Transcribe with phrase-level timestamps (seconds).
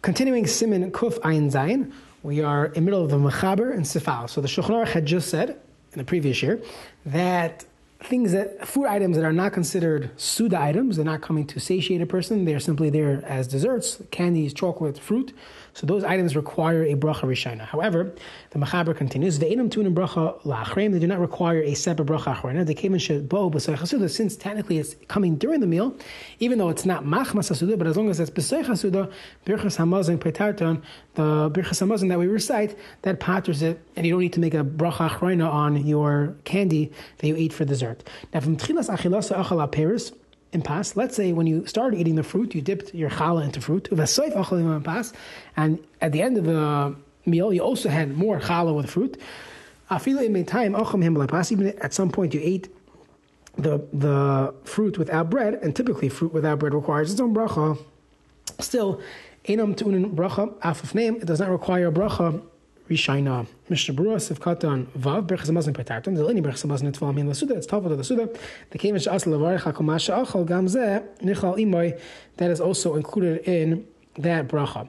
[0.00, 4.30] Continuing Siman Kuf Ayin Zayin, we are in the middle of the Mechaber and Sifal.
[4.30, 6.62] So the Shulchan had just said in the previous year
[7.06, 7.64] that
[8.00, 12.00] things that food items that are not considered suda items, they're not coming to satiate
[12.00, 15.32] a person, they're simply there as desserts, candies, chocolate, fruit.
[15.74, 17.60] So those items require a bracha rishana.
[17.60, 18.12] However,
[18.50, 22.66] the Machaber continues, they do not require a separate bracha achrena.
[22.66, 25.94] They came in shebo since technically it's coming during the meal,
[26.40, 29.12] even though it's not machmas hasuda, but as long as it's b'sei chasuda,
[29.46, 30.82] birchas hamazon petarton,
[31.14, 34.54] the birchas hamazon that we recite, that patters it, and you don't need to make
[34.54, 37.87] a bracha achrena on your candy that you eat for dessert.
[38.32, 40.12] Now from tchilas achilasa achal peris,
[40.52, 40.96] in pas.
[40.96, 43.88] Let's say when you started eating the fruit, you dipped your challah into fruit.
[45.56, 49.18] And at the end of the meal, you also had more challah with fruit.
[51.50, 52.68] Even at some point, you ate
[53.56, 57.78] the the fruit without bread, and typically fruit without bread requires its own bracha.
[58.60, 59.00] Still,
[59.46, 61.16] enam tunin bracha af name.
[61.16, 62.42] It does not require a bracha
[62.88, 63.46] Rishaina.
[63.68, 65.26] Mishnah Berurah Sivkatan Vav
[67.26, 67.56] Lasuda.
[67.56, 68.28] It's the Suda.
[68.70, 72.00] The Hakomasha Gamze Nichal Imoy.
[72.38, 73.86] That is also included in
[74.18, 74.88] that bracha.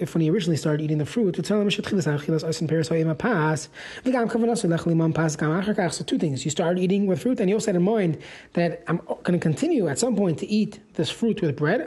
[0.00, 1.82] If when he originally started eating the fruit, to tell him So
[6.04, 8.18] two things: you started eating with fruit, and you also had in mind
[8.54, 11.86] that I'm going to continue at some point to eat this fruit with bread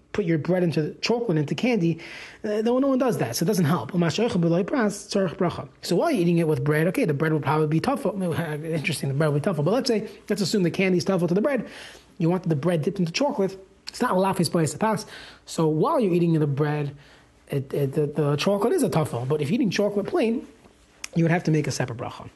[0.13, 1.99] put your bread into chocolate into candy,
[2.43, 3.91] uh, no, no one does that, so it doesn't help.
[5.81, 8.05] So while you're eating it with bread, okay, the bread would probably be tough.
[8.05, 9.57] Interesting, the bread would be tough.
[9.57, 11.67] But let's say, let's assume the candy is tough to the bread.
[12.17, 13.57] You want the bread dipped into chocolate.
[13.87, 15.05] It's not a lafis place to pass.
[15.45, 16.95] So while you're eating the bread,
[17.49, 19.27] it, it, the, the, chocolate is a tuffle.
[19.27, 20.47] But if you're eating chocolate plain,
[21.15, 22.29] you would have to make a separate bracha.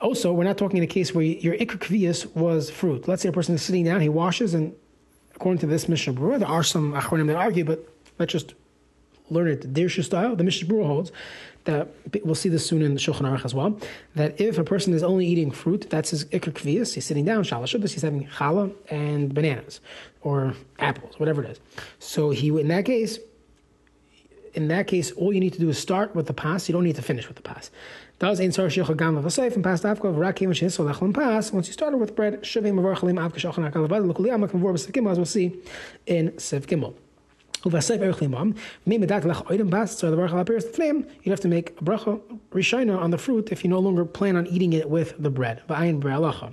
[0.00, 3.06] Also, we're not talking in a case where your ikr kvias was fruit.
[3.06, 4.74] Let's say a person is sitting down, he washes, and
[5.34, 7.86] according to this Mishnah Berurah, there are some achronim that argue, but
[8.18, 8.54] let's just
[9.28, 10.34] learn it the Dirshu style.
[10.36, 11.12] The Mishnah Berurah holds
[11.64, 11.88] that
[12.24, 13.78] we'll see this soon in the Shulchan Aruch as well.
[14.14, 16.94] That if a person is only eating fruit, that's his ikr kvias.
[16.94, 19.80] He's sitting down, shalash he's having challah and bananas
[20.22, 21.60] or apples, whatever it is.
[21.98, 23.18] So he, in that case,
[24.54, 26.68] in that case, all you need to do is start with the pass.
[26.68, 27.70] You don't need to finish with the pass.
[28.20, 31.54] Does ein sar shich gam safe and past afko rakim shis so lachlem pass.
[31.54, 35.10] Once you started with bread, shivim mavarchalim avka shochan akal bad lokuli amak mvor besekim
[35.10, 35.58] as we'll see
[36.04, 36.92] in Sev Gimel.
[37.62, 38.54] Uvasayf erich limam,
[38.84, 41.70] me medak lach oidem bas, so the varchal appears the flame, you'd have to make
[41.70, 42.20] a bracha
[42.50, 45.62] rishona on the fruit if you no longer plan on eating it with the bread.
[45.66, 46.52] Va'ayin bre'alacha.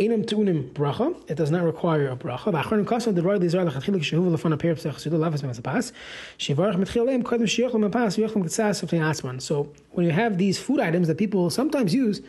[0.00, 1.14] Einam tunim bracha.
[1.28, 2.50] It does not require a bracha.
[2.50, 5.92] V'achronim kasan the royal lizar lachatchilik shehuv lefan apir psech sudu lavas me'asapas.
[6.38, 9.42] Shivarach kodem ketzas v'tei atzman.
[9.42, 12.22] So when you have these food items that people sometimes use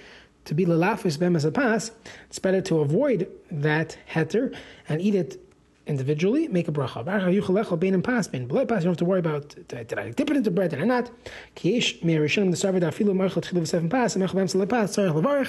[0.43, 1.91] to be lalafis be'asapas,
[2.27, 4.53] it's better to avoid that heter
[4.89, 5.39] and eat it
[5.87, 7.33] individually, make a bracha.
[7.33, 10.85] You don't have to worry about uh, did I dip it into bread, did I
[10.85, 11.09] not?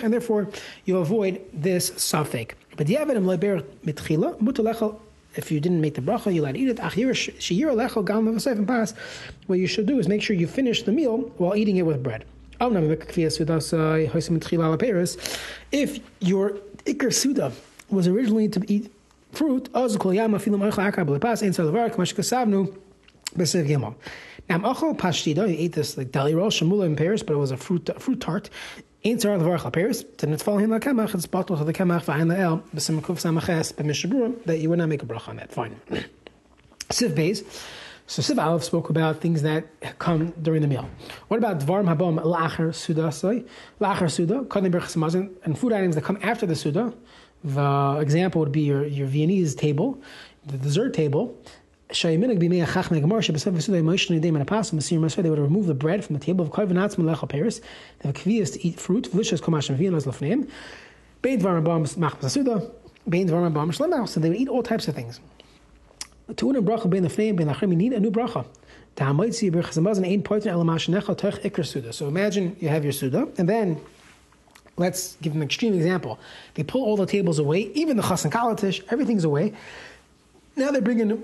[0.03, 0.49] And therefore
[0.85, 2.55] you avoid this suffix.
[2.77, 2.89] But
[5.35, 6.79] if you didn't make the bracha, you let eat it.
[9.47, 12.03] What you should do is make sure you finish the meal while eating it with
[12.03, 12.27] bread.
[12.61, 12.71] If
[16.21, 16.51] your
[16.85, 17.53] ikr suda
[17.91, 18.93] was originally to eat
[19.33, 19.69] fruit.
[24.49, 27.51] Now, achol pashtida, you ate this like deli roll, shamula in Paris, but it was
[27.51, 28.51] a fruit fruit tart.
[29.05, 32.29] Ein tzar levarach Paris, didn't fall him like kemach, it's bottled to the kemach v'ayin
[32.29, 35.53] le'el, b'sim kuf samaches, b'mishabura, that you would not make a bracha on that.
[35.53, 35.81] Fine.
[36.91, 37.45] Siv Beis.
[38.07, 39.67] So Siv Aleph spoke about things that
[39.99, 40.89] come during the meal.
[41.29, 43.11] What about Dvarm Habom Lacher Suda?
[43.81, 46.93] Lacher Suda, Kodne Berchas and food items that come after the Suda.
[47.45, 50.01] The example would be your, your Viennese table,
[50.47, 51.37] the dessert table.
[52.03, 52.41] They would
[55.39, 56.51] remove the bread from the table of.
[56.53, 56.97] They have
[58.15, 59.05] kvias to eat fruit.
[64.09, 65.21] So they would eat all types of things.
[66.37, 67.71] To a bracha bein lefneim bein lachrim.
[67.71, 68.47] You need a new bracha.
[71.95, 73.81] So imagine you have your suda, and then
[74.83, 76.19] let's give an extreme example.
[76.55, 79.55] They pull all the tables away, even the chassan kalatish, everything's away.
[80.57, 81.23] Now they bring in,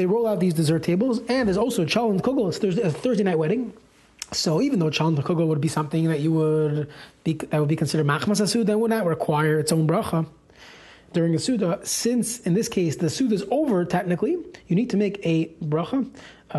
[0.00, 2.48] they roll out these dessert tables, and there's also chalent kugel.
[2.48, 3.72] It's Thursday, a Thursday night wedding.
[4.30, 6.88] So even though chalent kugel would be something that you would
[7.24, 10.26] be that would be considered machmas asud, that would not require its own bracha
[11.12, 11.80] during a suda.
[11.82, 14.36] Since in this case the suda is over, technically,
[14.68, 16.08] you need to make a bracha.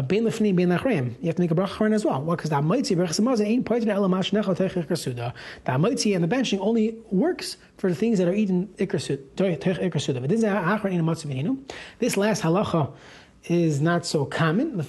[0.07, 1.15] Bein lefnim, bein lachreim.
[1.19, 2.21] You have to make a bracha as well.
[2.21, 2.37] What?
[2.37, 5.33] Because the amitzi berachas hamazon ain't poitin elamash necha teichich kasuda.
[5.65, 10.21] The amitzi and the benching only works for the things that are eaten ikrasuda.
[10.21, 11.69] But
[11.99, 12.91] This last halacha
[13.45, 14.83] is not so common.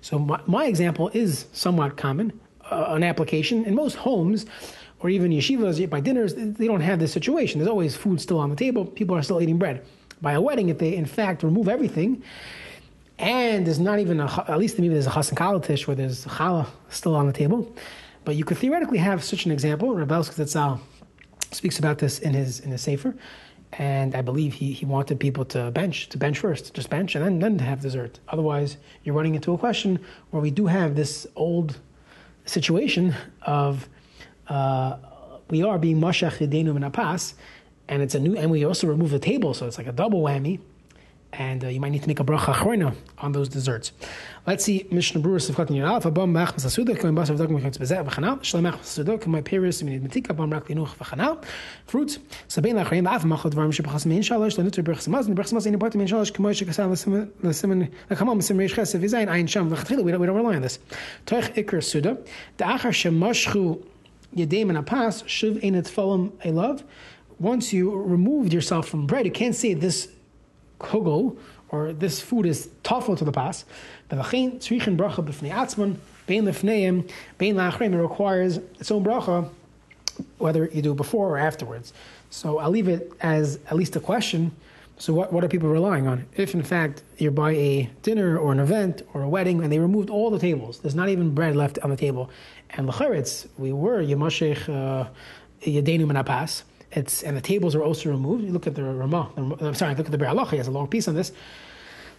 [0.00, 2.40] So my, my example is somewhat common,
[2.70, 4.46] uh, an application in most homes
[5.00, 6.34] or even yeshivas by dinners.
[6.34, 7.58] They don't have this situation.
[7.58, 8.86] There's always food still on the table.
[8.86, 9.84] People are still eating bread.
[10.20, 12.22] By a wedding, if they in fact remove everything,
[13.18, 16.66] and there's not even a, at least maybe there's a chassan kalatish where there's challah
[16.90, 17.72] still on the table,
[18.24, 19.88] but you could theoretically have such an example.
[19.94, 20.80] Rebelsk Zatzal
[21.52, 23.14] speaks about this in his in his sefer
[23.72, 27.24] and I believe he, he wanted people to bench, to bench first, just bench, and
[27.24, 28.20] then, then to have dessert.
[28.28, 29.98] Otherwise, you're running into a question
[30.30, 31.78] where we do have this old
[32.46, 33.88] situation of
[34.48, 34.96] uh,
[35.50, 37.34] we are being mashach yedenu and apas,
[37.88, 40.22] and it's a new, and we also remove the table, so it's like a double
[40.22, 40.60] whammy
[41.38, 43.92] and uh, you might need to make a bracha achroina on those desserts.
[44.46, 48.42] Let's see Mishnah Berurah Sivchat Yin Alpha Bam Mach Masasuda Kamei Basav Dog Mechutz Bezeh
[48.42, 51.44] Shalom Mach Masasuda Kamei Peris Minid Metika Bam Rak Linuch V'Chanal
[51.86, 52.18] Fruits
[52.48, 55.96] Sabein Lachrein La'af Machot Dvarim Shebachas Mein Shalosh Lenutter Berch Samaz Berch Samaz Ein Partim
[55.96, 60.62] Mein Shalosh Kamei Shekasal L'Simen Reish Chesev Yizayin Ein Sham V'Chatchila we don't rely on
[60.62, 60.78] this
[61.26, 62.16] Toich Iker Suda
[62.58, 63.82] Da'achar Shemashchu
[64.34, 66.82] Yedim and Apas Shuv Ein Etfalim Elav
[67.38, 70.08] once you removed yourself from bread, you can't say this
[70.80, 71.36] kugel,
[71.70, 73.64] or this food is tafel to the pass,
[74.08, 76.44] but tzrichin bracha b'fnei bein
[77.38, 79.48] bein la'achreim, it requires its own bracha,
[80.38, 81.92] whether you do before or afterwards.
[82.30, 84.52] So I'll leave it as at least a question.
[84.98, 86.24] So what, what are people relying on?
[86.36, 89.78] If in fact you're by a dinner or an event or a wedding and they
[89.78, 92.30] removed all the tables, there's not even bread left on the table,
[92.70, 95.08] and l'charetz, we were yamashech uh,
[95.62, 96.62] yadenu menapas,
[96.96, 98.42] it's and the tables are also removed.
[98.42, 99.30] You look at the Ramah.
[99.36, 100.50] I'm sorry, look at the Be'alacha.
[100.50, 101.30] He has a long piece on this.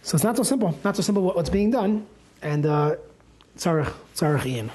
[0.02, 0.78] So it's not so simple.
[0.84, 2.06] Not so simple what's being done.
[2.40, 2.96] And uh,
[3.56, 4.70] tzarech tzarech Ian.